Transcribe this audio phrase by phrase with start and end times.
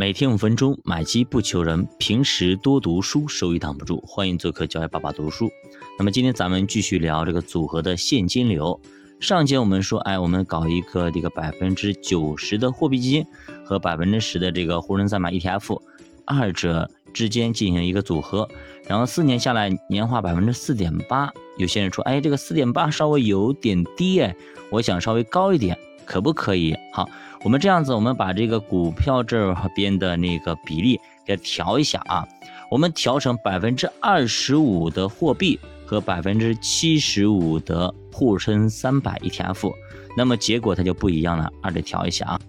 [0.00, 4.02] 每天五分钟，买基不求人，平时多读书，收益挡不住。
[4.06, 5.50] 欢迎做客教育爸爸读书。
[5.98, 8.80] 那么今天咱们继续聊这个组合的现金流。
[9.20, 13.26] 上节我们说，哎，我们搞一个这个百分之九十的货币基金
[13.62, 15.78] 和百分之十的这个沪深三百 ETF，
[16.24, 18.48] 二者之间进行一个组合，
[18.88, 21.30] 然后四年下来年化百分之四点八。
[21.58, 24.34] 有些人说，哎，这个四点八稍微有点低哎，
[24.70, 25.78] 我想稍微高一点，
[26.10, 26.76] 可不可以？
[26.92, 27.08] 好。
[27.44, 32.26] 我们这样子，我们把这个股票这边的那个比例给调一下啊，
[32.68, 39.72] 我们调成百分之二十五的货币和百分之七十五的沪深三百 ETF，
[40.16, 42.40] 那么结果它就不一样了，二得调一下啊，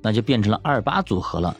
[0.00, 1.54] 那就变成了二八组合了。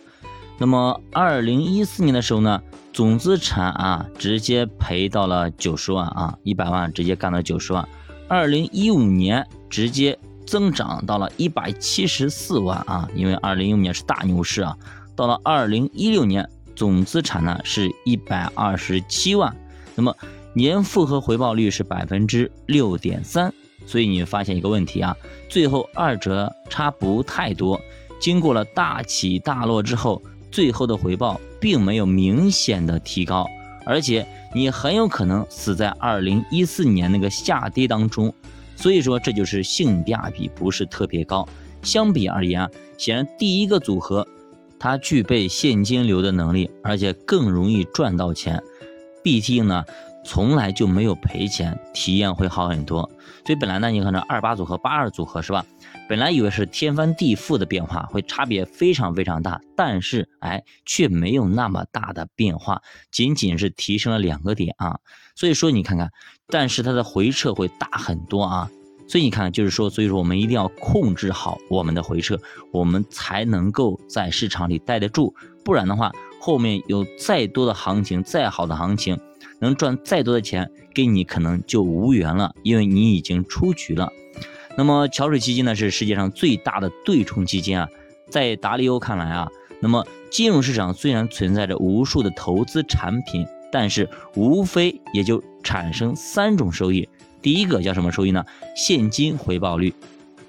[0.56, 7.86] 那么二零一四年的时候呢，总资产啊直接赔到了九十万啊，一百万直接干到九十万。
[8.28, 10.18] 二零一五年直接。
[10.52, 14.76] 增长到了一百七十四万啊，因为二零一五年是大牛市啊，
[15.16, 19.56] 到了二零一六年总资产呢是一百二十七万，
[19.94, 20.14] 那么
[20.52, 23.50] 年复合回报率是百分之六点三，
[23.86, 25.16] 所以你发现一个问题啊，
[25.48, 27.80] 最后二者差不太多，
[28.20, 33.48] 经过了大起大落之后，最后的回报并没有明显的提高，
[33.86, 38.34] 而且你很有可能死在二零一四年那个下跌当中。
[38.82, 41.48] 所以说，这就是性价比不是特别高。
[41.82, 44.26] 相比而言啊，显然第一个组合
[44.76, 48.60] 它具备现金流的能力，而且更容易赚到钱。
[49.22, 49.84] 毕竟呢。
[50.24, 53.10] 从来就没有赔钱，体验会好很多。
[53.44, 55.66] 所以本来呢，你看这二八组合、八二组合是吧？
[56.08, 65.00] 本来以为是天翻地覆的变化，会差别非常非常大，但是哎，却没有那么大的变化，仅仅是提升了两个点啊。
[65.34, 66.12] 所以说你看看，
[66.52, 68.70] 但是它的回撤会大很多啊。
[69.08, 72.38] 所以你看，就是说，所以说我们一定要控制好我们的回撤，
[72.70, 75.34] 我们才能够在市场里待得住。
[75.64, 79.18] 不然的话，后面有再多的行情，再好的行情。
[79.60, 84.10] 能赚再多的钱，跟你可能就无缘了，因为你已经出局了。
[84.76, 87.88] 那么桥水基金呢，是世界上最大的对冲基金啊。
[88.30, 89.48] 在达利欧看来啊，
[89.80, 97.08] 那么金融市场虽然存在着无数的投资产品，但是无非也就产生三种收益。
[97.40, 98.44] 第一个叫什么收益呢？
[98.76, 99.92] 现金回报率，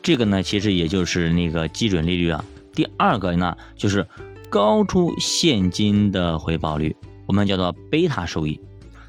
[0.02, 2.44] 这个呢其实也就是那个基准利率啊。
[2.74, 4.08] 第二个呢就是
[4.50, 8.60] 高出现金的回报率，我们叫做贝塔收益。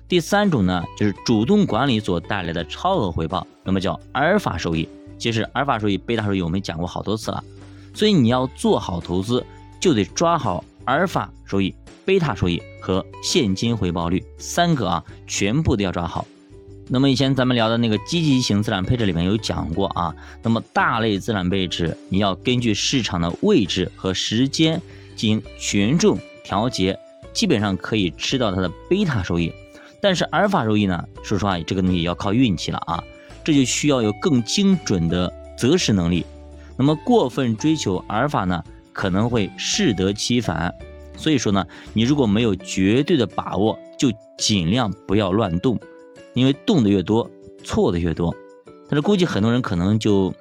[0.07, 4.89] 第三种呢，就是主动管理所带来的超额回报，那么叫阿尔法收益。
[5.19, 7.43] 其实阿尔法收益、贝塔收益我们讲过好多次了，
[7.95, 9.45] 所以你要做好投资，
[9.81, 11.75] 就得抓好阿尔法收益、
[12.05, 16.27] 贝塔收益和现金回报率三个啊，全部都要抓好。
[16.89, 24.81] 那么以前咱们聊的那个积极型资产配置里面有讲过啊，那么大类资产配置你要根据市场的位置和时间
[25.17, 26.99] 进行权重调节，
[27.33, 29.51] 基本上可以吃到它的贝塔收益。
[30.03, 31.03] 但是阿尔法收益呢？
[31.23, 33.03] 说实话，这个东西要靠运气了啊，
[33.43, 36.27] 这就需要有更精准的择时能力。
[36.77, 38.63] 那么过分追求阿尔法呢，
[38.95, 40.75] 可能会适得其反。
[41.17, 45.79] 所以说呢，你如果没有绝对的把握，就尽量不要乱动，
[46.33, 47.31] 因为动的越多，
[47.63, 48.35] 错的越多。
[48.89, 50.35] 但是估计很多人可能就，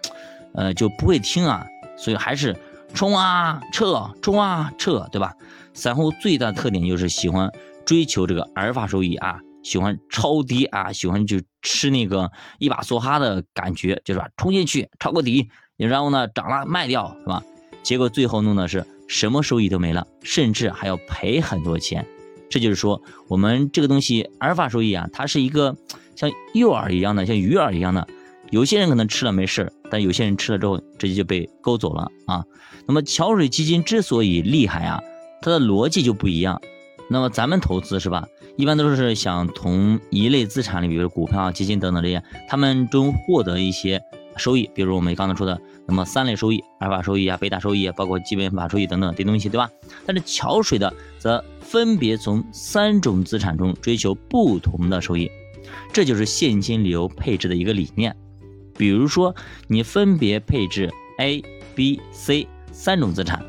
[0.54, 1.66] 呃，就不会听啊，
[1.98, 2.56] 所以还是
[2.94, 5.34] 冲啊撤，冲啊撤，对吧？
[5.74, 7.52] 散户最大的特点就是喜欢
[7.86, 9.40] 追求这个阿尔法收益啊。
[9.64, 17.42] 喜欢抄底啊，喜欢就吃那个一把梭哈的感觉，就是吧，冲进去抄个底，然后呢涨了卖掉，是吧？
[17.84, 22.06] 结果最后弄的是什么收益都没了，甚至还要赔很多钱。
[22.50, 25.76] 这就是说，我们这个东西阿尔法收益啊，它是一个
[26.16, 28.08] 像诱饵一样的，像鱼饵一样的。
[28.52, 32.44] 有些人可能吃了没事但有些人吃了之后直接就被勾走了啊。
[32.86, 35.02] 那么桥水基金之所以厉害啊，
[35.42, 36.62] 它的逻辑就不一样。
[37.10, 38.28] 那么咱们投资是吧？
[38.56, 44.00] 一般都是想从一类资产里，比如股票、基金等等这些，他们中获得一些
[44.38, 44.70] 收益。
[44.74, 49.70] 比如我们刚才说的，那么三类收益：阿尔法收益啊、贝塔收益啊，包括基本法收益等等这东西，对吧？
[50.06, 55.30] 但是桥水的则分别从三种资产中追求不同的收益，
[55.92, 58.16] 这就是现金流配置的一个理念。
[58.78, 59.36] 比如说，
[59.68, 61.44] 你分别配置 A、
[61.76, 63.46] B、C 三种资产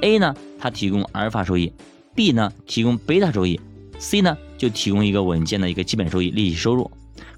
[0.00, 1.72] ，A 呢，它提供阿尔法收益。
[2.14, 3.58] B 呢提供贝塔收益
[3.98, 6.90] ，C 呢就提供一个稳健的一个基本收益利息收入，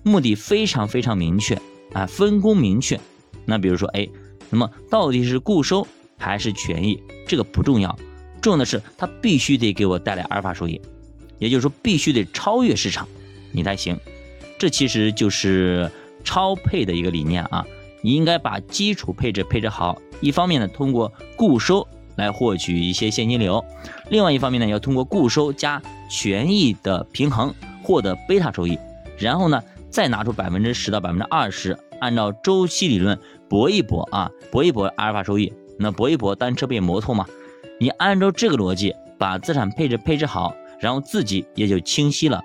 [0.02, 1.56] 目的非常非常明确
[1.92, 2.98] 啊，分工明确。
[3.44, 4.10] 那比如说 A，
[4.50, 5.86] 那么到底是固收
[6.16, 7.02] 还是权益？
[7.26, 7.96] 这个不重要，
[8.40, 10.80] 重要的是它必须得给我带来阿尔法收益，
[11.38, 13.06] 也就是说必须得超越市场，
[13.52, 13.98] 你才行。
[14.58, 15.90] 这其实就是
[16.22, 17.66] 超配的一个理念啊，
[18.02, 23.62] 你应该把基础配置配置好，一方面呢通过固收来获取一些现金流。
[24.10, 27.52] 另外一方面呢，要通过固收加权益的平衡
[27.82, 28.78] 获得贝塔收益，
[29.18, 29.62] 然后呢，
[29.94, 33.16] 再拿出百分之十到百分之二十，按照周期理论
[33.48, 35.52] 搏一搏啊，搏一搏阿尔法收益。
[35.78, 37.24] 那搏一搏单车变摩托嘛，
[37.78, 42.42] 你按照这个逻辑把资产配置配置好，然后自己也就清晰了。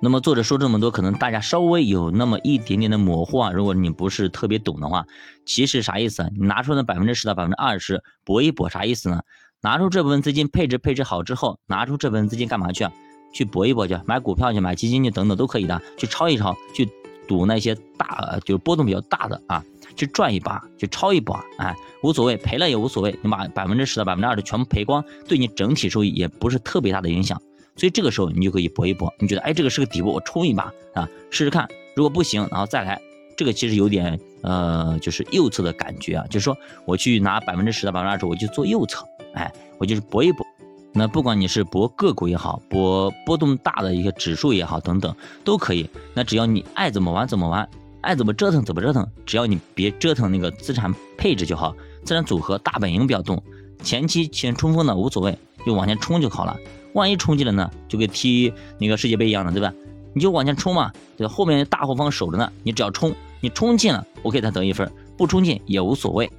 [0.00, 3.50] 那么作者说这么多，可能大家稍微有那么一点点的模糊啊。
[3.50, 5.04] 如果你不是特别懂的话，
[5.44, 6.30] 其实啥意思啊？
[6.34, 9.20] 你拿出那百分之十到百分之二十搏一搏，啥意思呢？
[9.60, 12.92] 拿出这部分资金配置配置好之后，拿出这部分资金干嘛去啊？
[13.32, 16.88] 去搏一搏去，买股票去，买基金去，等等都可以的，去抄一抄，去
[17.26, 19.64] 赌那些大就是波动比较大的啊，
[19.96, 27.40] 去赚一把，去抄一把，哎，无所谓，赔了也无所谓，你把百分之十到百分之二十全部赔光，对你整体收益也不是特别大的影响。
[27.74, 30.64] 所以这个时候你就可以搏一搏，你觉得哎这个是个底部，我冲一把
[30.94, 33.00] 啊试试看，如果不行，然后再来，
[33.34, 36.54] 这个其实有点呃就是右侧的感觉啊，就是说
[36.84, 40.46] 我去拿百分之十到百分之二十，我就做右侧，哎，我就是搏一搏。
[40.92, 45.88] 那不管你是博个股也好，博波动大的一些指数也好，等等都可以。
[46.14, 47.68] 那只要你爱怎么玩怎么玩，
[48.02, 51.74] 爱怎么折腾怎么折腾，只要你别折腾那个资产配置就好，
[52.04, 53.42] 资产组合大本营不要动，
[53.82, 56.56] 前期先冲锋的无所谓，就往前冲就好了。
[56.94, 59.72] 万一冲进了呢，就跟踢那个世界杯一样的，对吧？
[60.12, 61.26] 你就往前冲嘛，对？
[61.26, 64.86] 后面大后方守着呢，你只要冲，你冲进了，OK，他得一分；
[65.16, 66.30] 不冲进也无所谓。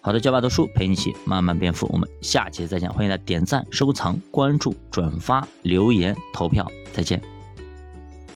[0.00, 2.90] 好的，教爸读书陪你一起慢慢变富，我们下期再见。
[2.90, 7.20] 欢迎大家点赞、收藏、关注、转发、留言、投票，再见。